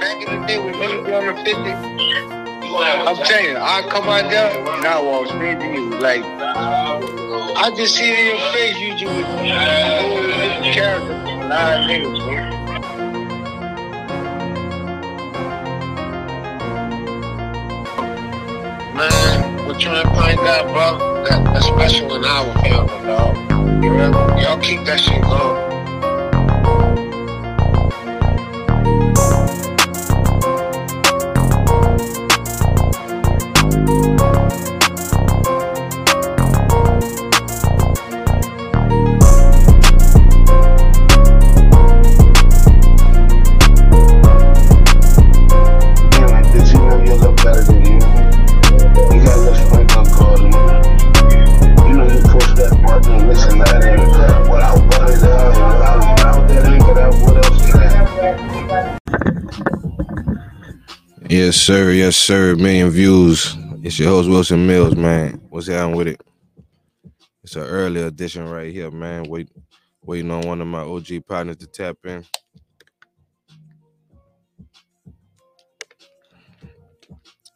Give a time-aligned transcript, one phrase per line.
[0.00, 2.00] back in the day when we was on the 50,
[2.72, 5.90] I'm telling you, I come out there and I walk straight to you.
[5.98, 11.90] Like, I just see it in your face, you just with character a lot of
[11.90, 12.18] niggas.
[18.94, 21.24] Man, we're trying to find out, bro.
[21.24, 23.36] That, that's special in our family, dog.
[23.84, 24.36] You know?
[24.38, 25.69] Y'all keep that shit going.
[61.40, 61.90] Yes, sir.
[61.92, 62.54] Yes, sir.
[62.54, 63.56] Million views.
[63.82, 65.40] It's your host Wilson Mills, man.
[65.48, 66.20] What's happening with it?
[67.42, 69.24] It's an early edition right here, man.
[69.24, 69.48] Wait,
[70.02, 72.26] waiting on one of my OG partners to tap in.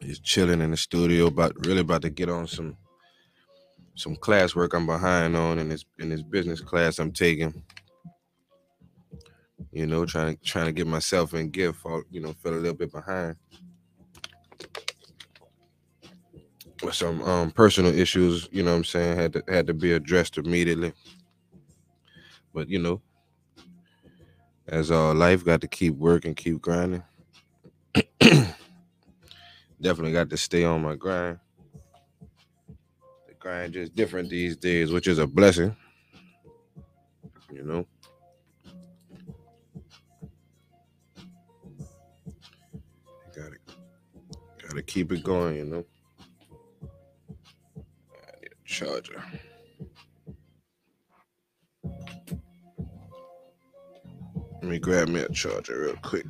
[0.01, 2.79] He's chilling in the studio, about really about to get on some
[3.97, 7.63] some classwork I'm behind on in this in this business class I'm taking.
[9.73, 11.81] You know, trying to trying to get myself in gift.
[12.11, 13.37] You know, feel a little bit behind.
[16.85, 19.93] With some um personal issues, you know what I'm saying, had to had to be
[19.93, 20.93] addressed immediately.
[22.53, 23.01] But you know,
[24.69, 27.03] as all life got to keep working, keep grinding.
[29.81, 31.39] Definitely got to stay on my grind.
[33.29, 35.77] The grind just different these days, which is a blessing.
[37.53, 37.87] You know.
[43.37, 43.57] Gotta
[44.63, 45.85] gotta keep it going, you know.
[48.75, 49.23] Charger.
[54.55, 56.27] Let me grab me a charger real quick.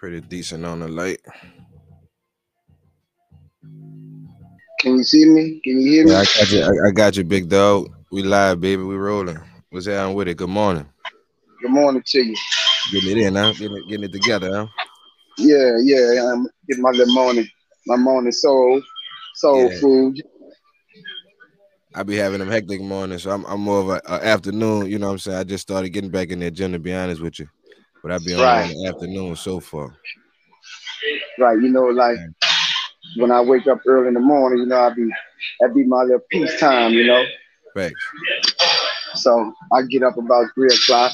[0.00, 1.20] Pretty decent on the light.
[4.80, 5.60] Can you see me?
[5.62, 6.12] Can you hear me?
[6.12, 6.62] Yeah, I got you.
[6.62, 7.90] I, I got you, big dog.
[8.10, 8.82] We live, baby.
[8.82, 9.38] We rolling.
[9.68, 10.38] What's happening with it?
[10.38, 10.86] Good morning.
[11.60, 12.34] Good morning to you.
[12.90, 13.52] Getting it in, huh?
[13.52, 14.66] Getting it, getting it together, huh?
[15.36, 16.32] Yeah, yeah.
[16.32, 17.46] I'm getting my little morning,
[17.86, 18.80] my morning soul,
[19.34, 19.80] soul Yeah.
[19.80, 20.22] food.
[21.94, 24.86] I be having them hectic mornings, so I'm, I'm more of a, a afternoon.
[24.86, 25.36] You know what I'm saying?
[25.36, 27.48] I just started getting back in the gym, to be honest with you.
[28.02, 28.70] But I be on Right.
[28.70, 29.94] in the afternoon so far.
[31.38, 32.18] Right, you know, like
[33.16, 35.08] when I wake up early in the morning, you know, I be
[35.60, 37.24] that be my little peace time, you know.
[37.74, 37.94] Facts.
[39.14, 41.12] So I get up about three o'clock.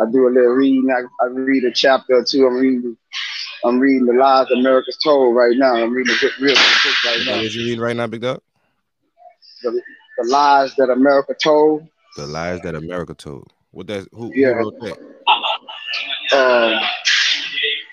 [0.00, 0.88] I do a little reading.
[0.90, 2.46] I, I read a chapter or two.
[2.46, 2.96] I'm reading.
[3.64, 5.74] I'm reading the lies America's told right now.
[5.74, 7.42] I'm reading a good, real good book right now.
[7.42, 8.40] what you reading right now, big dog?
[9.62, 9.70] The,
[10.18, 11.88] the lies that America told.
[12.16, 13.52] The lies that America told.
[13.72, 14.06] What that?
[14.12, 14.48] Who, Yeah.
[14.52, 14.98] who wrote that?
[16.38, 16.80] Um,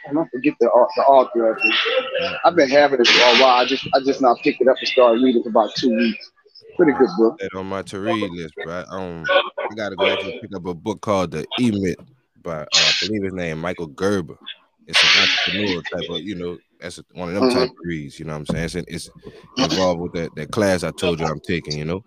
[0.08, 2.38] and I forget the the author of it.
[2.46, 3.58] I've been having it for a while.
[3.58, 6.32] I just I just now picked it up and started reading for about two weeks.
[6.78, 7.40] Pretty good book.
[7.40, 8.84] That on my to read list, bro.
[8.90, 11.96] Um, I gotta go actually pick up a book called The E-Myth
[12.44, 14.38] by uh, I believe his name Michael Gerber.
[14.88, 18.20] It's an entrepreneur type of, you know, that's one of them type of reads.
[18.20, 18.86] You know what I'm saying?
[18.88, 19.10] It's, it's
[19.58, 21.78] involved with that that class I told you I'm taking.
[21.78, 22.04] You know.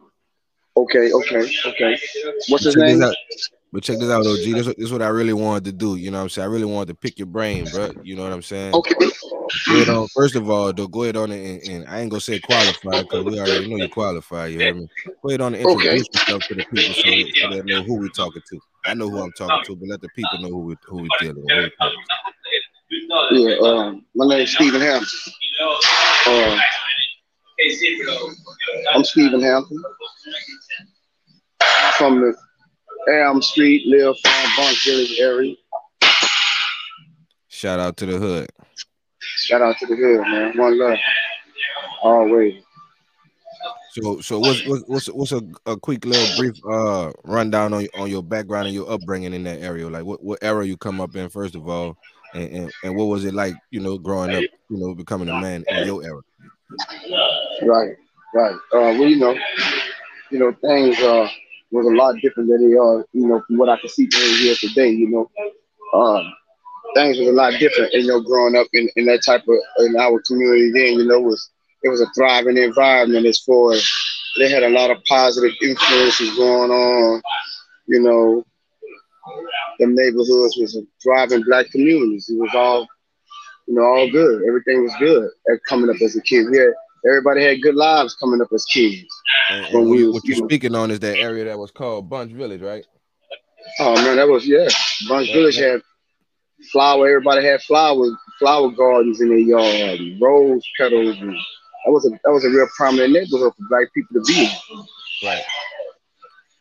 [0.76, 1.98] Okay, okay, okay.
[2.48, 3.02] What's his name?
[3.72, 4.40] But check this out, OG.
[4.40, 5.96] This, this is what I really wanted to do.
[5.96, 6.48] You know what I'm saying?
[6.48, 7.90] I really wanted to pick your brain, bro.
[8.02, 8.74] You know what I'm saying?
[8.74, 8.94] Okay.
[9.68, 10.08] Go ahead on.
[10.14, 13.24] First of all, though, go ahead on and, and I ain't gonna say qualify because
[13.24, 14.46] we already know you qualify.
[14.46, 14.86] You hear me?
[15.22, 15.74] Go ahead on and Okay.
[15.74, 17.10] introduce yourself to the people so,
[17.40, 18.60] so they know who we're talking to.
[18.86, 21.10] I know who I'm talking to, but let the people know who we who we
[21.20, 21.52] dealing with.
[21.52, 22.14] Who we talking to.
[23.32, 25.32] Yeah, um, my name is Stephen Hampton.
[26.26, 26.58] Uh,
[28.94, 29.82] I'm Stephen Hampton
[31.96, 32.34] from the
[33.08, 35.54] Elm Street, Lil Farm, Bunk Village area.
[37.48, 38.48] Shout out to the hood.
[39.20, 40.56] Shout out to the hood, man.
[40.56, 40.98] One love.
[42.02, 42.62] Always.
[43.92, 48.10] So, so what's what's what's, what's a, a quick little brief uh rundown on on
[48.10, 49.88] your background and your upbringing in that area?
[49.88, 51.96] Like, what what era you come up in first of all,
[52.34, 55.40] and and, and what was it like, you know, growing up, you know, becoming a
[55.40, 56.20] man in your era?
[57.62, 57.96] Right,
[58.34, 58.54] right.
[58.54, 59.36] Uh, well, you know,
[60.30, 61.28] you know, things uh
[61.70, 64.40] was a lot different than they are, you know, from what I can see things
[64.40, 64.90] here today.
[64.90, 65.30] You know,
[65.98, 66.32] um,
[66.94, 69.56] things was a lot different, you know, growing up in, in that type of
[69.86, 70.70] in our community.
[70.72, 71.50] Then, you know, was
[71.82, 73.88] it was a thriving environment as far as
[74.38, 77.22] they had a lot of positive influences going on.
[77.86, 78.44] You know,
[79.78, 82.28] the neighborhoods was a thriving black communities.
[82.28, 82.86] It was all,
[83.66, 84.42] you know, all good.
[84.46, 86.46] Everything was good at coming up as a kid.
[86.50, 86.72] We had
[87.06, 89.08] everybody had good lives coming up as kids.
[89.50, 92.60] And, and we, what you're speaking on is that area that was called Bunche Village,
[92.60, 92.84] right?
[93.80, 94.68] Oh man, that was yeah.
[95.08, 95.82] Bunche yeah, Village had
[96.72, 97.08] flower.
[97.08, 102.32] Everybody had flowers, flower gardens in their yard, rose petals, and that was a that
[102.32, 105.28] was a real prominent neighborhood for black people to be in.
[105.28, 105.42] Right.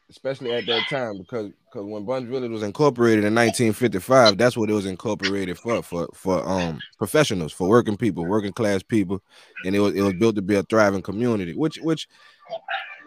[0.09, 4.69] Especially at that time, because because when Bunche Village was incorporated in 1955, that's what
[4.69, 9.21] it was incorporated for for for um professionals, for working people, working class people,
[9.65, 12.07] and it was it was built to be a thriving community, which which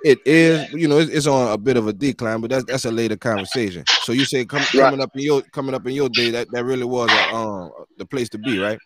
[0.04, 2.84] it is, you know, it's, it's, on a bit of a decline, but that's that's
[2.84, 3.84] a later conversation.
[4.02, 4.72] So you say come, right.
[4.72, 7.70] coming up in your coming up in your day, that, that really was a, um
[7.98, 8.78] the place to be, right?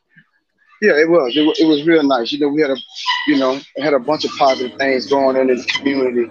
[0.83, 1.37] Yeah, it was.
[1.37, 2.33] It, it was real nice.
[2.33, 2.77] You know, we had a,
[3.27, 6.31] you know, had a bunch of positive things going on in the community.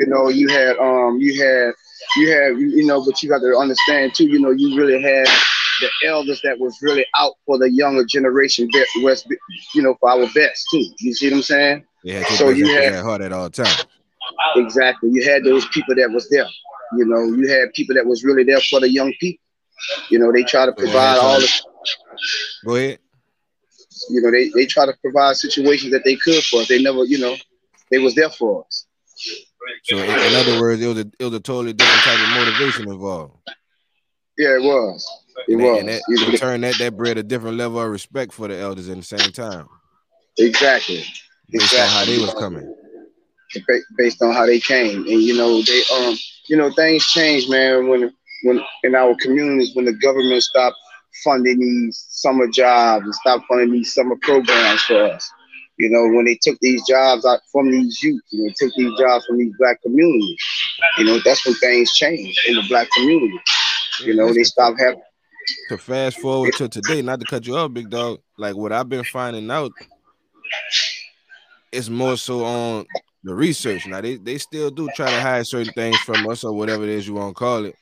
[0.00, 1.72] You know, you had um, you had,
[2.16, 4.26] you had, you know, but you got to understand too.
[4.26, 5.26] You know, you really had
[5.80, 8.68] the elders that was really out for the younger generation,
[9.02, 9.26] West,
[9.74, 10.84] you know, for our best too.
[11.00, 11.84] You see what I'm saying?
[12.04, 13.86] Yeah, so you had hard at all times.
[14.56, 15.10] Exactly.
[15.12, 16.46] You had those people that was there.
[16.96, 19.44] You know, you had people that was really there for the young people.
[20.10, 21.62] You know, they try to provide all the.
[22.64, 22.98] Go ahead.
[24.10, 26.68] You know, they, they try to provide situations that they could for us.
[26.68, 27.36] They never, you know,
[27.90, 28.86] they was there for us.
[29.84, 32.28] So in, in other words, it was a it was a totally different type of
[32.34, 33.36] motivation involved.
[34.36, 35.06] Yeah, it was.
[35.48, 35.78] It and was.
[35.80, 38.88] And that, in turn, that that bred a different level of respect for the elders
[38.88, 39.68] at the same time.
[40.38, 41.04] Exactly.
[41.50, 41.80] Based exactly.
[41.80, 42.74] on how they was coming
[43.96, 44.98] based on how they came.
[45.02, 46.16] And you know, they um,
[46.48, 47.88] you know, things change, man.
[47.88, 48.12] When
[48.42, 50.76] when in our communities, when the government stopped
[51.24, 55.30] funding these summer jobs and stopped funding these summer programs for us.
[55.78, 58.98] You know, when they took these jobs out from these youth, and they took these
[58.98, 60.36] jobs from these black communities,
[60.98, 63.38] you know, that's when things changed in the black community.
[64.04, 65.02] You know, they stopped having.
[65.70, 68.20] To fast forward to today, not to cut you off, big dog.
[68.36, 69.72] Like what I've been finding out,
[71.72, 72.86] it's more so on
[73.22, 73.86] the research.
[73.86, 76.90] Now they, they still do try to hide certain things from us or whatever it
[76.90, 77.76] is you want to call it.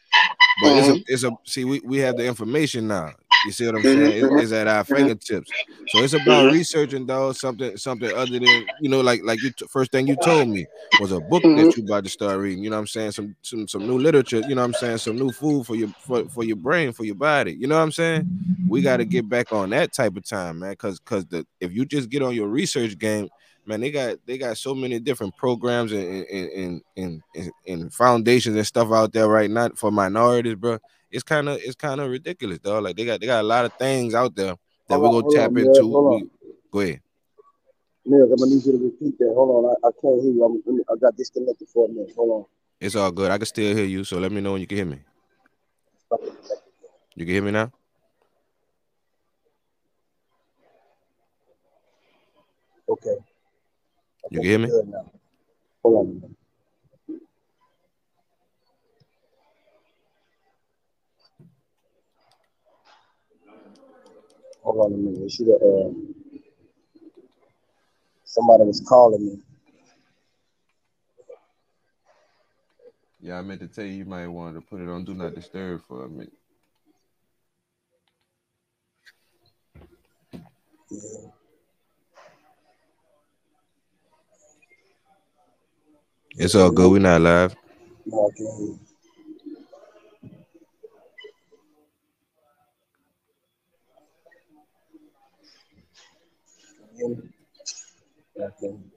[0.63, 0.79] But mm-hmm.
[0.79, 1.03] it's a mm-hmm.
[1.07, 3.13] it's a see we, we have the information now.
[3.47, 4.25] You see what I'm saying?
[4.25, 4.39] Mm-hmm.
[4.39, 4.95] It's, at our mm-hmm.
[4.95, 5.51] fingertips.
[5.89, 6.55] So it's about mm-hmm.
[6.55, 10.17] researching though something something other than you know like like you t- first thing you
[10.17, 10.67] told me
[11.01, 12.65] was a book that you about to start reading.
[12.65, 13.13] You know what I'm saying?
[13.13, 14.41] Some some some new literature.
[14.41, 14.99] You know what I'm saying?
[14.99, 17.55] Some new food for your for, for your brain for your body.
[17.55, 18.29] You know what I'm saying?
[18.69, 20.73] We got to get back on that type of time, man.
[20.73, 23.29] Because because the if you just get on your research game
[23.67, 28.57] man, they got they got so many different programs and and and, and, and foundations
[28.57, 30.79] and stuff out there right now for minorities, bro.
[31.11, 32.79] It's kind of it's kind of ridiculous, though.
[32.79, 34.55] Like they got they got a lot of things out there
[34.89, 35.87] that we're gonna tap on, into.
[35.87, 36.29] We,
[36.71, 37.01] go ahead.
[38.05, 39.33] Mills, I'm gonna need you to repeat that.
[39.35, 40.45] Hold on, I, I can't hear you.
[40.45, 42.12] I'm, I got disconnected for a minute.
[42.17, 42.45] Hold on.
[42.81, 43.31] It's all good.
[43.31, 45.01] I can still hear you, so let me know when you can hear me.
[47.17, 47.73] You can hear me now.
[52.88, 53.17] Okay.
[54.30, 54.68] You hear me?
[55.83, 56.37] Hold on.
[64.62, 65.33] Hold on a minute.
[65.40, 65.90] Uh,
[68.25, 69.38] somebody was calling me.
[73.21, 75.35] Yeah, I meant to tell you, you might want to put it on Do Not
[75.35, 76.33] Disturb for a minute.
[80.90, 81.00] Yeah.
[86.38, 86.90] It's all good.
[86.90, 87.57] We're not live.
[88.12, 88.78] Okay.
[98.40, 98.96] Okay.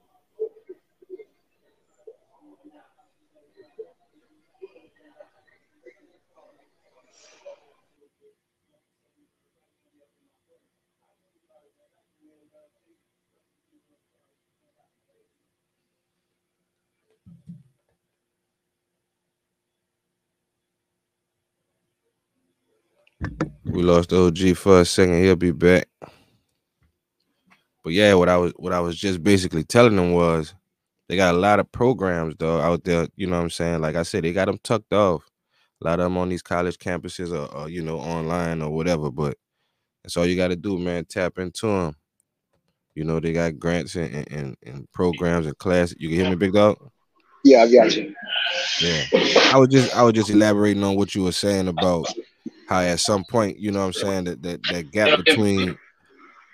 [23.64, 25.22] We lost OG for a second.
[25.22, 25.88] He'll be back.
[27.82, 30.54] But yeah, what I was what I was just basically telling them was
[31.08, 33.08] they got a lot of programs though out there.
[33.16, 33.80] You know what I'm saying?
[33.80, 35.28] Like I said, they got them tucked off.
[35.80, 39.10] A lot of them on these college campuses or, or you know online or whatever.
[39.10, 39.36] But
[40.02, 41.04] that's all you got to do, man.
[41.04, 41.96] Tap into them.
[42.94, 45.96] You know they got grants and, and, and programs and classes.
[45.98, 46.76] You can hear me, big dog.
[47.44, 48.14] Yeah, I got you.
[48.82, 49.04] Yeah,
[49.52, 52.06] I was just I was just elaborating on what you were saying about
[52.70, 55.76] how at some point, you know what I'm saying, that that, that gap between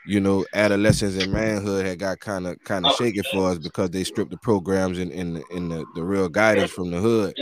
[0.06, 2.96] you know adolescence and manhood had got kind of kind of oh.
[2.96, 6.28] shaky for us because they stripped the programs and in, in, in the, the real
[6.28, 7.34] guidance from the hood.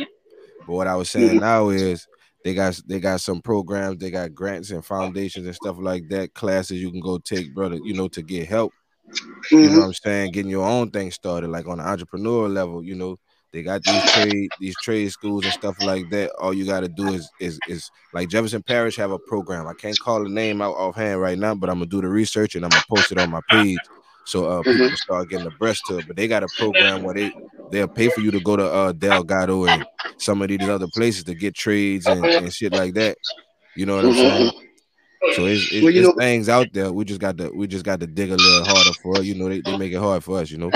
[0.66, 2.06] But what I was saying now is
[2.42, 6.34] they got they got some programs, they got grants and foundations and stuff like that,
[6.34, 8.72] classes you can go take, brother, you know, to get help.
[9.52, 9.78] You know mm-hmm.
[9.78, 10.32] what I'm saying?
[10.32, 13.18] Getting your own thing started, like on the entrepreneur level, you know,
[13.54, 16.32] they got these trade these trade schools and stuff like that.
[16.40, 19.68] All you got to do is is is like Jefferson Parish have a program.
[19.68, 22.56] I can't call the name out offhand right now, but I'm gonna do the research
[22.56, 23.78] and I'm gonna post it on my page
[24.26, 26.06] so uh, people can start getting abreast to it.
[26.08, 27.32] But they got a program where they
[27.70, 29.86] they'll pay for you to go to uh, Delgado and
[30.18, 33.16] some of these other places to get trades and, and shit like that.
[33.76, 34.52] You know what I'm saying?
[35.34, 36.92] So it's, it's, Well, it's know- things out there.
[36.92, 39.24] We just got to we just got to dig a little harder for it.
[39.24, 40.50] You know, they, they make it hard for us.
[40.50, 40.70] You know.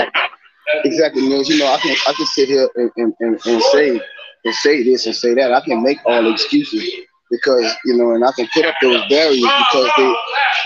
[0.85, 1.49] Exactly, Mills.
[1.49, 3.99] You know, I can I can sit here and, and, and, and say
[4.45, 5.51] and say this and say that.
[5.53, 6.83] I can make all the excuses
[7.31, 10.13] because you know, and I can put up those barriers because they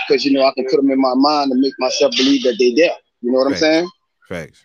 [0.08, 2.56] because you know I can put them in my mind and make myself believe that
[2.58, 2.94] they there.
[3.20, 3.88] You know what I'm saying?
[4.28, 4.64] Facts.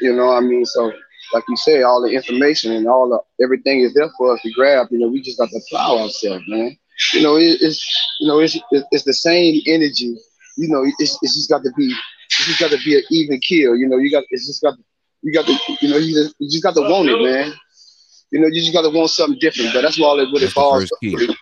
[0.00, 0.92] You know, what I mean, so
[1.32, 4.50] like you say, all the information and all the everything is there for us to
[4.52, 4.88] grab.
[4.90, 6.76] You know, we just got to plow ourselves, man.
[7.14, 7.82] You know, it, it's
[8.20, 10.16] you know, it's it- it's the same energy.
[10.56, 11.94] You know, it's it's just got to be
[12.38, 13.76] it's just got to be an even kill.
[13.76, 14.74] You know, you got it's just got
[15.22, 17.52] you got to you know you just you just got to want it, man.
[18.30, 19.72] You know, you just got to want something different.
[19.74, 20.82] But that's all it what That's it the falls.
[20.82, 21.36] first key.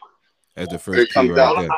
[0.56, 1.56] That's the first key right down.
[1.56, 1.68] there.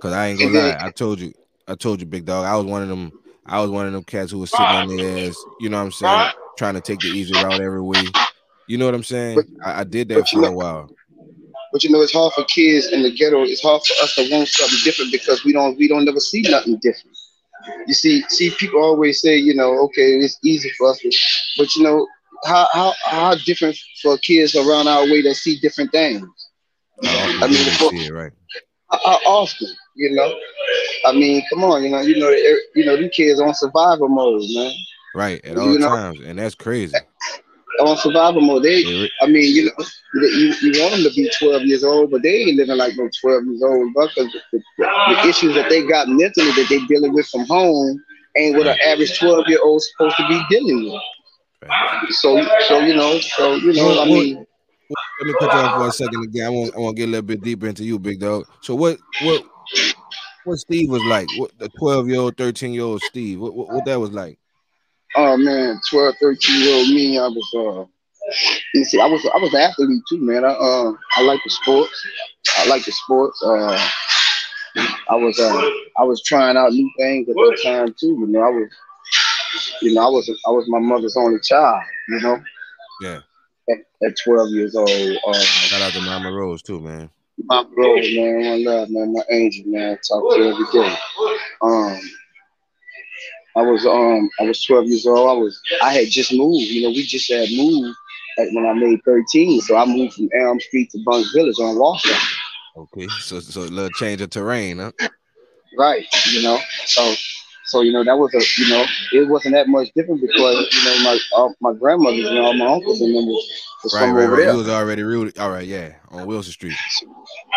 [0.00, 1.32] Cause I ain't gonna lie, I told you,
[1.66, 2.44] I told you, big dog.
[2.46, 3.12] I was one of them.
[3.44, 5.36] I was one of them cats who was sitting on their ass.
[5.60, 6.30] You know what I'm saying?
[6.56, 8.04] Trying to take the easy route every way.
[8.68, 9.36] You know what I'm saying?
[9.36, 10.90] But- I, I did that but you for a while.
[11.72, 13.42] But you know, it's hard for kids in the ghetto.
[13.42, 16.42] It's hard for us to want something different because we don't we don't never see
[16.42, 17.17] nothing different.
[17.86, 21.00] You see, see, people always say, you know, okay, it's easy for us,
[21.56, 22.06] but you know,
[22.44, 26.26] how how how different for kids around our way that see different things.
[27.04, 28.32] I mean, for- see it, right?
[28.90, 30.34] How, often, you know?
[31.04, 32.30] I mean, come on, you know, you know,
[32.74, 34.72] you know, these kids on survival mode, man.
[35.14, 36.96] Right, at You all know- times, and that's crazy.
[37.80, 41.30] On survival mode, they They I mean, you know, you, you want them to be
[41.38, 44.62] 12 years old, but they ain't living like no 12 years old, because the, the,
[44.78, 48.02] the issues that they got mentally that they dealing with from home
[48.36, 51.02] ain't what an average 12 year old supposed to be dealing with.
[51.66, 52.20] Facts.
[52.20, 55.58] So, so you know, so you know, Well, I well, mean, Let me cut you
[55.58, 56.46] off for a second again.
[56.46, 58.46] I want I want to get a little bit deeper into you, big dog.
[58.60, 59.44] So what what
[60.44, 61.28] what Steve was like?
[61.36, 63.40] What the 12 year old, 13 year old Steve?
[63.40, 64.38] What, what what that was like?
[65.16, 67.84] Oh man, 12, 13 year old me, I was, uh,
[68.74, 70.44] you see, I was, I was an athlete too, man.
[70.44, 72.06] I, uh, I like the sports.
[72.58, 73.42] I like the sports.
[73.42, 73.88] Uh,
[75.10, 78.08] I was, uh, I was trying out new things at that time too.
[78.20, 78.68] You know, I was,
[79.82, 81.80] you know, I was, I was my mother's only child.
[82.10, 82.42] You know,
[83.02, 83.20] Yeah.
[83.70, 84.88] at, at 12 years old.
[84.90, 87.10] Uh, Shout out to Mama Rose too, man.
[87.44, 90.96] my bro, man, one love, man, my angel, man, I talk to her every day.
[91.62, 91.98] Um,
[93.58, 95.28] I was um I was 12 years old.
[95.30, 96.62] I was I had just moved.
[96.66, 97.96] You know, we just had moved
[98.52, 99.60] when I made 13.
[99.62, 102.08] So I moved from Elm Street to Buns Village on Walker.
[102.76, 104.92] Okay, so so a little change of terrain, huh?
[105.76, 106.06] Right.
[106.30, 107.14] You know, so
[107.64, 110.84] so you know that was a you know it wasn't that much different because you
[110.84, 114.12] know my uh, my grandmothers and all my uncles and them was, was Right, from
[114.14, 114.46] right, over right.
[114.46, 114.56] there.
[114.56, 115.38] Was already rooted.
[115.38, 116.74] All right, yeah, on Wilson Street.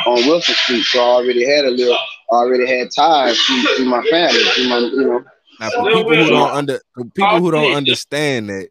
[0.07, 1.95] on Wilson Street, so I already had a little,
[2.31, 5.23] I already had ties to, my family, my, you know.
[5.61, 8.69] Now, for people who don't under for people who don't understand that,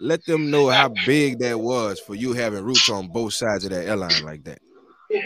[0.00, 3.70] let them know how big that was for you having roots on both sides of
[3.70, 4.58] that airline like that.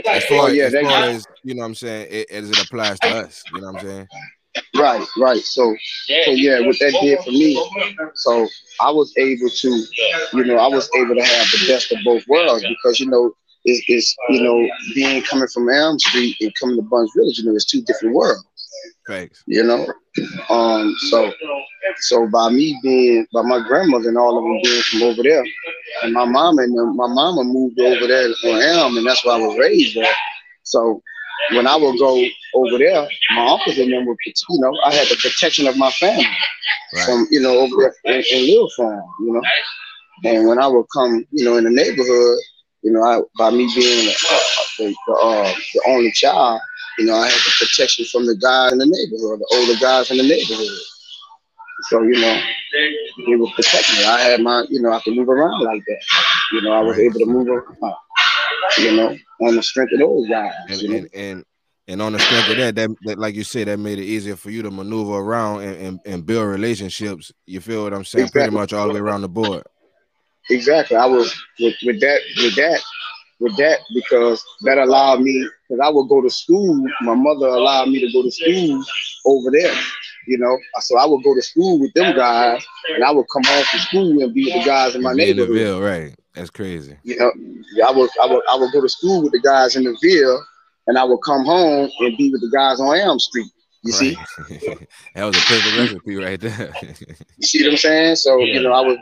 [0.07, 2.51] As far, Oh, yeah, as, that- far as you know, what I'm saying it, as
[2.51, 3.43] it applies to us.
[3.55, 4.09] You know what I'm saying?
[4.77, 5.41] Right, right.
[5.41, 5.75] So,
[6.25, 7.55] so yeah, what that did for me,
[8.17, 8.47] so
[8.83, 9.69] I was able to,
[10.35, 13.33] you know, I was able to have the best of both worlds because you know,
[13.65, 17.45] it's, it's you know, being coming from Elm Street and coming to Buns Village, you
[17.45, 18.45] know, it's two different worlds.
[19.07, 19.43] Facts.
[19.47, 19.87] you know.
[20.49, 21.33] Um, so
[21.99, 25.45] so by me being by my grandmother and all of them being from over there,
[26.03, 29.37] and my mom and them, my mama moved over there on Elm, and that's where
[29.37, 30.09] I was raised at.
[30.63, 31.03] So
[31.53, 32.23] when I would go
[32.55, 35.91] over there, my uncles and them would, you know, I had the protection of my
[35.93, 36.27] family
[36.95, 37.05] Right.
[37.05, 39.43] from you know over there in, in Little Farm, you know.
[40.25, 42.39] And when I would come, you know, in the neighborhood,
[42.83, 44.39] you know, I by me being uh,
[44.79, 46.61] the the, uh, the only child,
[47.01, 50.11] you know, I had the protection from the guys in the neighborhood, the older guys
[50.11, 50.79] in the neighborhood.
[51.89, 52.41] So you know,
[53.27, 54.05] they was protect me.
[54.05, 56.03] I had my, you know, I could move around like that.
[56.53, 57.07] You know, I was Right.
[57.07, 57.95] able to move around.
[58.79, 60.53] You know, on the strength of those guys.
[60.69, 60.97] and you know?
[60.97, 61.45] and, and
[61.89, 64.37] and on the strength of that, that, that like you said, that made it easier
[64.37, 67.33] for you to maneuver around and, and, and build relationships.
[67.47, 68.29] You feel what I'm saying?
[68.29, 69.65] Pretty much all the way around the board.
[70.51, 70.97] Exactly.
[70.97, 72.81] I was with, with that with that
[73.41, 76.85] with that because that allowed me because I would go to school.
[77.03, 78.85] My mother allowed me to go to school
[79.25, 79.75] over there.
[80.27, 83.43] You know, so I would go to school with them guys, and I would come
[83.45, 85.57] home from school and be with the guys in my Be in the neighborhood.
[85.57, 86.15] Ville, right?
[86.35, 86.97] That's crazy.
[87.03, 87.33] You know,
[87.75, 89.97] yeah, I would I would I would go to school with the guys in the
[90.03, 90.45] Ville,
[90.87, 93.51] and I would come home and be with the guys on Elm Street.
[93.83, 94.15] You see,
[95.15, 96.73] that was a perfect recipe right there.
[96.83, 98.17] you see what I'm saying?
[98.17, 98.99] So you know, I was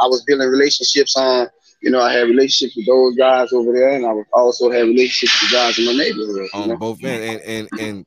[0.00, 1.48] I was building relationships on.
[1.82, 4.82] You know, I had relationships with those guys over there, and I was also had
[4.82, 6.48] relationships with guys in my neighborhood.
[6.52, 6.76] You on know?
[6.76, 8.06] both ends and, and and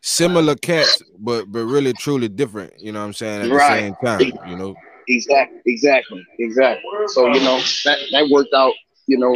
[0.00, 2.72] similar cats, but but really truly different.
[2.78, 3.42] You know what I'm saying?
[3.42, 3.80] At the Right.
[3.80, 4.74] same time, you know.
[5.08, 6.90] Exactly, exactly, exactly.
[7.08, 8.72] So you know that that worked out.
[9.08, 9.34] You know,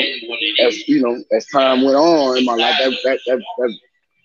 [0.60, 3.78] as you know, as time went on in my life, that that that that,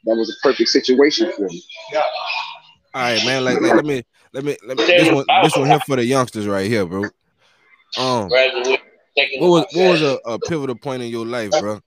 [0.06, 1.64] that was a perfect situation for me.
[2.94, 3.44] All right, man.
[3.44, 4.04] Like, like let me
[4.34, 7.10] let me let me this one this one here for the youngsters right here, bro.
[7.98, 8.30] Um,
[9.40, 11.80] what was what was a, a pivotal point in your life, bro?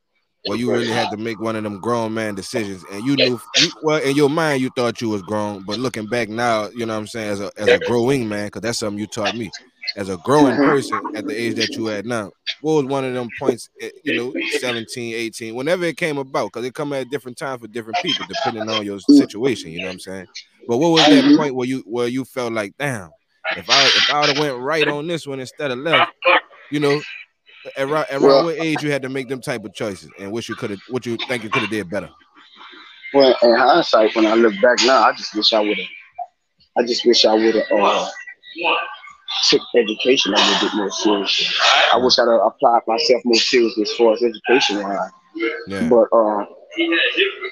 [0.46, 3.40] Where you really had to make one of them grown man decisions, and you knew,
[3.56, 6.84] you, well, in your mind, you thought you was grown, but looking back now, you
[6.84, 9.34] know what I'm saying, as a as a growing man, because that's something you taught
[9.34, 9.50] me,
[9.96, 12.30] as a growing person at the age that you at now.
[12.60, 16.52] What was one of them points, eh, you know, 17, 18, whenever it came about,
[16.52, 19.70] because it come at different times for different people, depending on your situation.
[19.70, 20.26] You know what I'm saying?
[20.68, 23.10] But what was that point where you where you felt like, damn,
[23.56, 26.10] if I if I would have went right on this one instead of left,
[26.70, 27.00] you know,
[27.78, 30.48] around, around Well- what age you had to make them type of choices, and what
[30.48, 32.10] you could have, what you think you could have did better.
[33.12, 35.86] Well, in hindsight, when I look back now, I just wish I would have.
[36.76, 38.08] I just wish I would have uh,
[39.48, 41.46] took education a little bit more seriously.
[41.92, 45.10] I wish I'd have applied myself more seriously as far as education wise.
[45.68, 46.44] Yeah, But uh,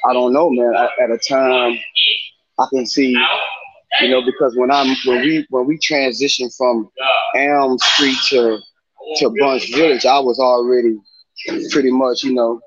[0.09, 0.75] I don't know, man.
[0.77, 1.79] I, at a time,
[2.59, 3.17] I can see,
[4.01, 6.91] you know, because when I'm when we when we transition from
[7.37, 8.59] Elm Street to
[9.19, 10.97] to Bunche Village, I was already
[11.71, 12.61] pretty much, you know,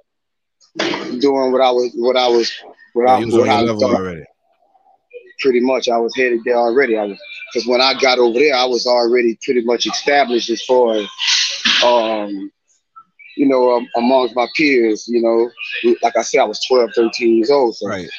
[1.19, 2.52] doing what I was what I was
[2.93, 4.24] what Yeah, I was what I thought already.
[5.39, 6.98] pretty much I was headed there already.
[6.98, 7.19] I was
[7.54, 11.08] because when I got over there, I was already pretty much established as far as
[11.84, 12.52] um
[13.38, 15.08] you know um, amongst my peers.
[15.08, 17.76] You know, like I said, I was 12, 13 years old.
[17.76, 18.10] So Right.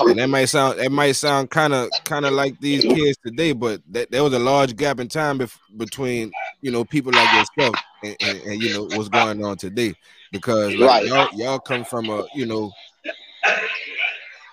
[0.00, 3.52] And that might sound that might sound kind of kind of like these kids today,
[3.52, 6.32] but that there was a large gap in time bef- between
[6.64, 9.92] you know people like yourself and, and, and you know what's going on today
[10.32, 11.06] because like, Right.
[11.06, 12.72] y'all y'all come from a you know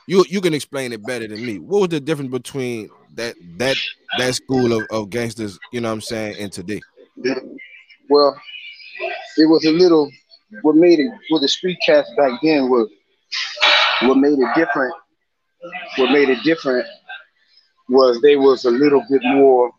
[0.08, 1.58] you you can explain it better than me.
[1.58, 3.78] What was the difference between that that
[4.18, 6.82] that school of, of gangsters, you know what I'm saying, and today?
[8.10, 8.38] well,
[9.38, 10.12] it was a little.
[10.64, 11.10] What made it?
[11.30, 12.90] What the street cats back then was.
[14.02, 14.94] What made it different?
[15.96, 16.86] What made it different
[17.88, 19.72] was they was a little bit more.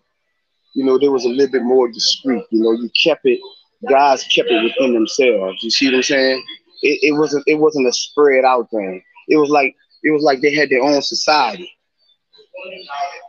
[0.75, 2.45] You know, they was a little bit more discreet.
[2.51, 3.41] You know, you kept it.
[3.89, 5.63] Guys kept it within themselves.
[5.63, 6.45] You see what I'm saying?
[6.83, 7.45] It, it wasn't.
[7.47, 9.03] It wasn't a spread out thing.
[9.29, 9.75] It was like.
[10.05, 11.71] It was like they had their own society.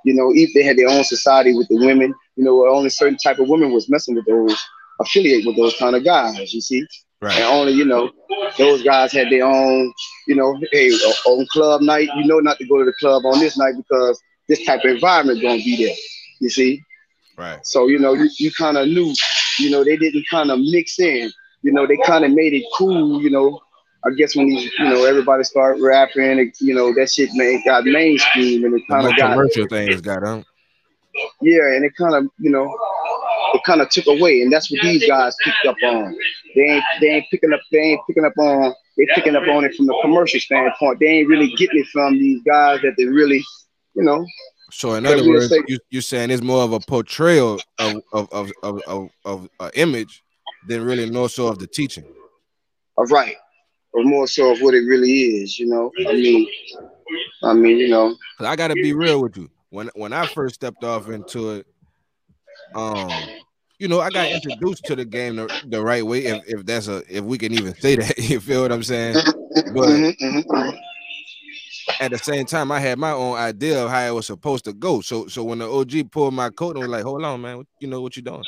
[0.05, 3.17] You know, if they had their own society with the women, you know, only certain
[3.17, 4.59] type of women was messing with those,
[4.99, 6.53] affiliate with those kind of guys.
[6.53, 6.85] You see,
[7.21, 7.35] Right.
[7.35, 8.11] and only you know,
[8.57, 9.93] those guys had their own,
[10.27, 10.89] you know, hey,
[11.25, 14.21] on club night, you know, not to go to the club on this night because
[14.49, 15.95] this type of environment gonna be there.
[16.41, 16.81] You see,
[17.37, 17.65] Right.
[17.65, 19.13] so you know, you, you kind of knew,
[19.59, 21.31] you know, they didn't kind of mix in.
[21.63, 23.21] You know, they kind of made it cool.
[23.21, 23.59] You know,
[24.05, 27.61] I guess when these, you know, everybody started rapping, it, you know, that shit man
[27.65, 30.43] got mainstream and it kind of got commercial things got on.
[31.41, 32.69] yeah, and it kind of, you know,
[33.53, 36.15] it kind of took away, and that's what these guys picked up on.
[36.55, 39.63] They ain't, they ain't picking up, they ain't picking up on, they picking up on
[39.63, 40.99] it from the commercial standpoint.
[40.99, 43.41] They ain't really getting it from these guys that they really,
[43.95, 44.25] you know,
[44.75, 48.51] So in other words, you you're saying it's more of a portrayal of of of
[48.63, 50.23] of of, of uh, image
[50.67, 52.03] than really more so of the teaching.
[52.97, 53.35] of right,
[53.93, 55.59] or more so of what it really is.
[55.59, 56.47] You know, I mean,
[57.43, 59.49] I mean, you know, I gotta be real with you.
[59.69, 61.67] When when I first stepped off into it,
[62.73, 63.29] um,
[63.77, 66.87] you know, I got introduced to the game the, the right way, if, if that's
[66.87, 68.17] a if we can even say that.
[68.29, 69.15] You feel what I'm saying?
[69.15, 70.79] But Mhm, mhm, mhm.
[71.99, 74.73] At the same time, I had my own idea of how it was supposed to
[74.73, 75.01] go.
[75.01, 77.87] So so when the OG pulled my coat and was like, "Hold on, man, you
[77.87, 78.43] know what you're doing?"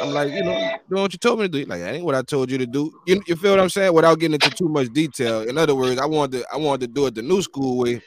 [0.00, 0.52] I'm like, you know,
[0.88, 1.64] doing what you told me to do.
[1.64, 2.92] Like, that ain't what I told you to do.
[3.06, 3.92] You, you feel what I'm saying?
[3.92, 5.42] Without getting into too much detail.
[5.42, 8.02] In other words, I wanted to I wanted to do it the new school way,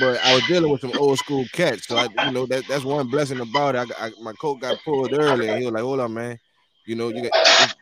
[0.00, 1.86] but I was dealing with some old school cats.
[1.86, 3.90] So I, you know, that that's one blessing about it.
[3.98, 6.38] I, I, my coat got pulled early, and he was like, "Hold on, man.
[6.86, 7.32] You know, you got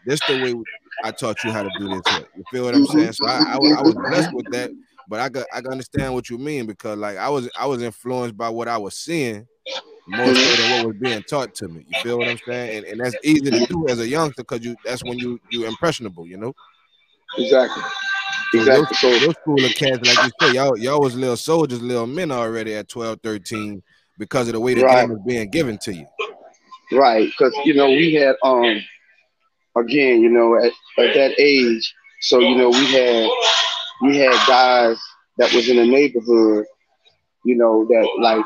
[0.04, 0.54] this, the way
[1.04, 2.02] I taught you how to do this.
[2.08, 2.26] Here.
[2.36, 3.12] You feel what I'm saying?
[3.12, 4.70] So I, I, I was blessed with that,
[5.08, 7.82] but I got I can understand what you mean because like I was I was
[7.82, 9.46] influenced by what I was seeing
[10.08, 11.84] more so than what was being taught to me.
[11.88, 12.78] You feel what I'm saying?
[12.78, 15.66] And, and that's easy to do as a youngster because you that's when you you
[15.66, 16.54] impressionable, you know.
[17.38, 17.82] Exactly.
[18.52, 18.96] So Exactly.
[19.02, 22.06] Your, So your school of cats, like you said, y'all y'all was little soldiers, little
[22.06, 23.82] men already at 12, 13
[24.18, 25.00] because of the way the Right.
[25.00, 26.06] game was being given to you.
[26.92, 28.80] right, because you know we had um
[29.76, 33.28] again, you know, at, at that age, so you know we had
[34.02, 34.98] we had guys
[35.38, 36.66] that was in the neighborhood,
[37.44, 38.44] you know, that like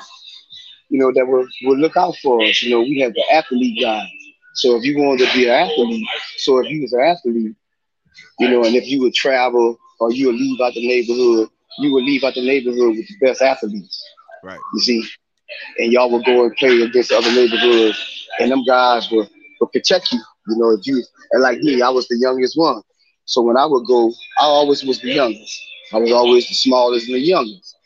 [0.89, 2.63] you know that would would look out for us.
[2.63, 4.09] You know, we had the athlete guys.
[4.55, 6.07] So if you wanted to be an athlete,
[6.39, 7.55] so if you was an athlete,
[8.39, 11.93] you know, and if you would travel or you would leave out the neighborhood, you
[11.93, 14.05] would leave out the neighborhood with the best athletes.
[14.43, 14.59] Right.
[14.75, 15.05] You see,
[15.79, 19.29] and y'all would go and play against other neighborhoods, and them guys would,
[19.61, 20.21] would protect you.
[20.49, 22.83] You know, if you and like me, I was the youngest one.
[23.31, 24.09] So when I would go,
[24.41, 25.61] I always was the youngest.
[25.93, 27.77] I was always the smallest and the youngest.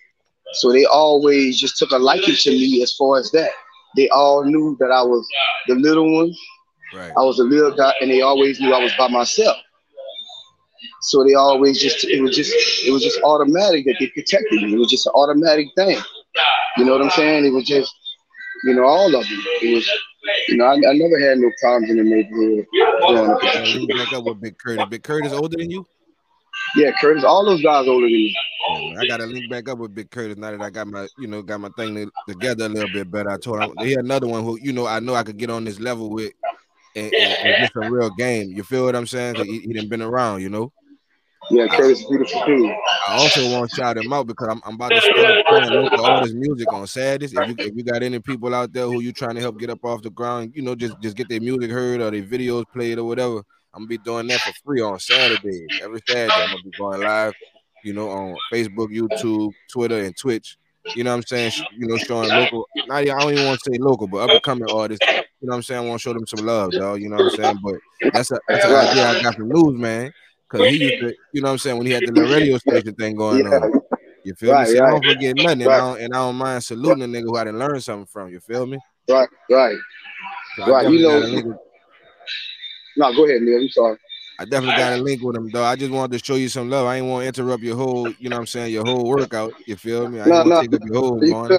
[0.54, 3.50] So they always just took a liking to me as far as that.
[3.94, 5.28] They all knew that I was
[5.68, 6.32] the little one.
[6.94, 7.12] Right.
[7.14, 9.58] I was a little guy, and they always knew I was by myself.
[11.02, 12.52] So they always just it was just
[12.86, 14.72] it was just automatic that they protected me.
[14.72, 15.98] It was just an automatic thing.
[16.78, 17.44] You know what I'm saying?
[17.44, 17.94] It was just
[18.64, 19.42] you know all of them.
[19.60, 19.90] It was
[20.48, 22.66] you know I, I never had no problems in the neighborhood
[23.00, 23.40] growing up.
[23.88, 24.84] Back up with Big Curtis.
[24.90, 25.86] Big Curtis older than you?
[26.76, 28.36] Yeah, Curtis, all those guys older than me.
[28.70, 31.26] Yeah, I gotta link back up with Big Curtis now that I got my, you
[31.26, 33.30] know, got my thing to- together a little bit better.
[33.30, 35.50] I told him he had another one who, you know, I know I could get
[35.50, 36.32] on this level with
[36.96, 38.50] and, and, and get some real game.
[38.50, 39.36] You feel what I'm saying?
[39.36, 40.72] he, he done been around, you know.
[41.50, 42.70] Yeah, Curtis, is beautiful dude.
[43.08, 46.04] I also want to shout him out because I'm, I'm about to start playing local
[46.04, 47.34] artist music on Saturdays.
[47.34, 49.70] If you if you got any people out there who you trying to help get
[49.70, 52.64] up off the ground, you know, just just get their music heard or their videos
[52.72, 53.42] played or whatever.
[53.74, 55.66] I'm gonna be doing that for free on Saturdays.
[55.82, 57.34] Every Saturday, I'm gonna be going live,
[57.82, 60.56] you know, on Facebook, YouTube, Twitter, and Twitch.
[60.94, 61.52] You know what I'm saying?
[61.76, 62.68] You know, showing local.
[62.86, 65.06] Not I don't even want to say local, but up and coming artists.
[65.06, 65.84] You know what I'm saying?
[65.84, 67.00] I want to show them some love, dog.
[67.00, 67.58] You know what I'm saying?
[67.62, 70.12] But that's a that's an idea I got from News, man.
[70.58, 72.56] Cause he used to, you know what I'm saying, when he had the little radio
[72.58, 73.82] station thing going Yeah, on.
[74.24, 74.72] You feel Right, me?
[74.72, 77.24] See, I don't forget nothing, and, I don't, and I don't mind saluting a nigga
[77.24, 78.30] who I didn't learn something from.
[78.30, 78.78] You feel me?
[79.08, 79.76] right, right.
[80.56, 81.56] So Right, you know- got a link with-
[82.96, 83.60] No, go ahead, Neil.
[83.60, 83.98] I'm sorry.
[84.38, 85.64] I definitely got a link with him, though.
[85.64, 86.86] I just wanted to show you some love.
[86.86, 89.52] I ain't want to interrupt your whole, you know what I'm saying, your whole workout.
[89.66, 90.20] You feel me?
[90.20, 90.60] I No, no.
[90.60, 91.58] take up your whole You morning.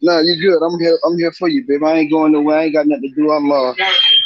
[0.00, 0.64] No, you good.
[0.64, 0.98] I'm here.
[1.04, 1.84] I'm here for you, babe.
[1.84, 2.58] I ain't going nowhere.
[2.58, 3.30] I ain't got nothing to do.
[3.30, 3.72] I'm uh,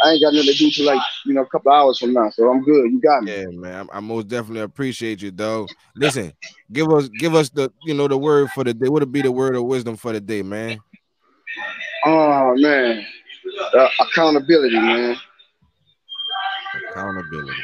[0.06, 2.30] I ain't got nothing to do till like you know a couple hours from now.
[2.30, 2.92] So I'm good.
[2.92, 3.32] You got me.
[3.32, 3.88] Yeah, man.
[3.92, 5.66] I, I most definitely appreciate you, though.
[5.96, 6.32] Listen,
[6.70, 8.88] give us give us the you know the word for the day.
[8.88, 10.78] What would be the word of wisdom for the day, man?
[12.04, 13.04] Oh man,
[13.74, 15.16] uh, accountability, man.
[16.90, 17.62] Accountability.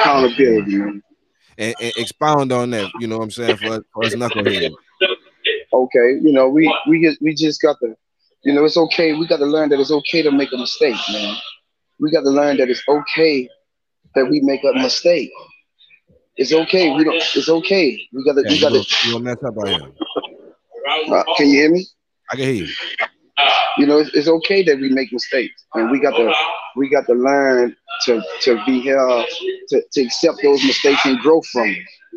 [0.00, 1.02] Accountability, man.
[1.56, 4.74] And, and expound on that, you know what I'm saying, for us, for us knuckleheads.
[5.72, 7.94] Okay, you know we we just we just got to,
[8.44, 9.12] you know, it's okay.
[9.14, 11.36] We got to learn that it's okay to make a mistake, man.
[11.98, 13.48] We got to learn that it's okay
[14.14, 15.30] that we make a mistake.
[16.36, 16.94] It's okay.
[16.94, 17.16] We don't.
[17.16, 18.00] It's okay.
[18.12, 18.42] We got to.
[18.42, 19.06] Yeah, we you got to.
[19.06, 19.92] you gonna mess up out here.
[21.12, 21.86] Uh, can you hear me?
[22.32, 22.68] I can hear you.
[23.78, 26.32] you know, it's, it's okay that we make mistakes, and we got to
[26.76, 27.74] we got to learn
[28.06, 29.26] to to be held
[29.68, 31.68] to, to accept those mistakes and grow from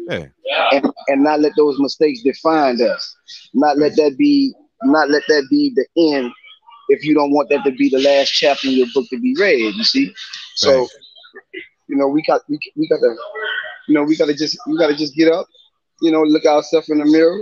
[0.08, 0.70] them, Yeah.
[0.72, 3.16] and and not let those mistakes define us.
[3.54, 4.54] Not let that be
[4.86, 6.32] not let that be the end.
[6.90, 9.36] If you don't want that to be the last chapter in your book to be
[9.40, 10.14] read, you see.
[10.56, 10.88] So, Right.
[11.88, 13.16] you know, we got we, we got to,
[13.88, 15.48] you know, we got to just we got to just get up,
[16.02, 17.40] you know, look ourselves in the mirror,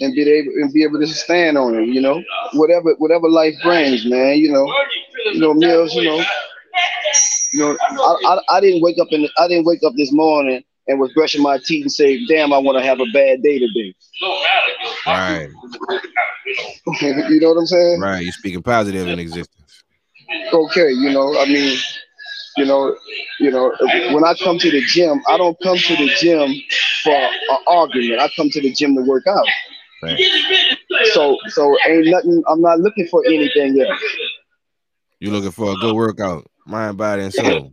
[0.00, 1.88] and be able and be able to stand on it.
[1.88, 2.22] You know,
[2.54, 4.38] whatever whatever life brings, man.
[4.38, 4.66] You know,
[5.32, 5.94] you know, Mills.
[5.94, 6.22] You know,
[7.52, 8.16] you know, I,
[8.50, 11.12] I, I didn't wake up in the, I didn't wake up this morning and was
[11.12, 13.94] brushing my teeth and say, "Damn, I want to have a bad day today."
[15.06, 15.48] Right.
[17.02, 18.00] you know what I'm saying?
[18.00, 18.24] Right.
[18.24, 19.82] You're speaking positive in existence.
[20.52, 21.78] okay, you know, I mean,
[22.56, 22.96] you know,
[23.40, 23.72] you know,
[24.12, 26.54] when I come to the gym, I don't come to the gym
[27.02, 28.20] for an argument.
[28.20, 29.46] I come to the gym to work out.
[30.02, 30.20] Right.
[31.12, 32.42] So, so ain't nothing.
[32.48, 34.00] I'm not looking for anything else.
[35.18, 37.72] You're looking for a good workout, mind, body, and soul.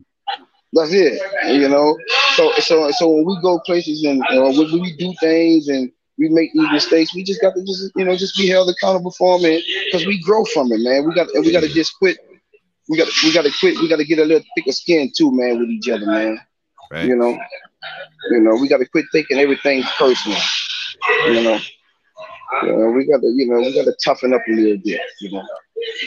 [0.73, 1.21] That's it.
[1.47, 1.97] You know.
[2.35, 5.91] So, so, so when we go places and you know, when we do things and
[6.17, 9.11] we make these mistakes, we just got to just you know just be held accountable
[9.11, 11.07] for them, because we grow from it, man.
[11.07, 12.17] We got we got to just quit.
[12.89, 13.79] We got we got to quit.
[13.79, 16.39] We got to get a little thicker skin too, man, with each other, man.
[16.91, 17.05] Right.
[17.05, 17.37] You know,
[18.31, 20.39] you know, we got to quit taking everything personal.
[21.25, 21.59] You know,
[22.53, 25.31] Uh, we got to, you know, we got to toughen up a little bit, you
[25.31, 25.47] know.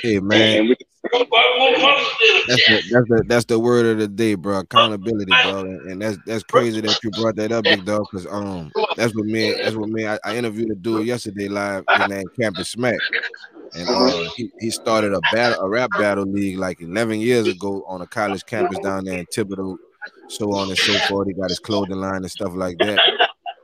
[0.02, 0.76] Hey man, And we,
[1.12, 4.60] that's the, that's the that's the word of the day, bro.
[4.60, 8.06] Accountability, bro, and, and that's that's crazy that you brought that up, big dog.
[8.10, 11.84] Cause um, that's what me that's what me I, I interviewed a dude yesterday live
[12.02, 12.98] in that Campus Smack,
[13.74, 17.84] and uh, he, he started a battle a rap battle league like 11 years ago
[17.86, 19.76] on a college campus down there in Thibodaux,
[20.28, 21.28] so on and so forth.
[21.28, 23.00] He got his clothing line and stuff like that,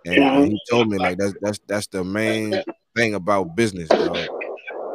[0.04, 2.62] and, and he told me like that's that's that's the main
[2.96, 4.28] thing about business, dog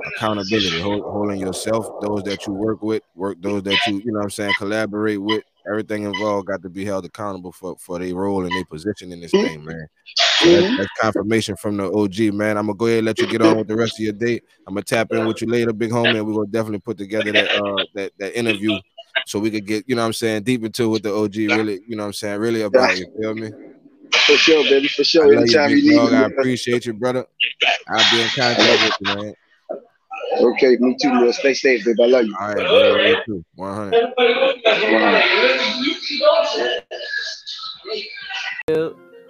[0.06, 4.20] accountability, hold, holding yourself, those that you work with, work those that you, you know
[4.20, 8.16] what I'm saying, collaborate with, everything involved got to be held accountable for for their
[8.16, 9.88] role and their position in this thing, man.
[10.44, 12.58] So that- that's confirmation from the OG, man.
[12.58, 14.42] I'm gonna go ahead and let you get on with the rest of your day.
[14.68, 17.34] I'm gonna tap in with you later, big homie, and we're gonna definitely put together
[17.34, 18.80] that uh that, that interview
[19.26, 21.82] so we could get, you know what I'm saying, deep into what the OG really,
[21.88, 22.98] you know what I'm saying, really about.
[22.98, 23.52] You feel me?
[24.26, 25.28] For sure, baby, for sure.
[25.28, 26.14] love Anytime you big need dog.
[26.14, 27.26] I appreciate you, brother.
[27.88, 29.34] I'll be in contact with you, man.
[30.40, 31.34] Okay, me too, man.
[31.34, 32.04] Stay safe, baby.
[32.04, 32.36] I love you.
[32.40, 33.06] All right, bro.
[33.06, 33.46] You too.
[33.56, 34.14] 100.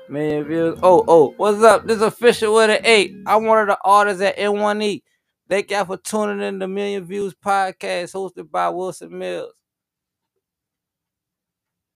[0.08, 0.80] Million views.
[0.84, 1.86] Oh, oh, what's up?
[1.86, 3.16] This is official with an eight.
[3.26, 5.02] I'm one of the artists at N1E.
[5.50, 9.52] Thank y'all for tuning in to Million Views podcast hosted by Wilson Mills.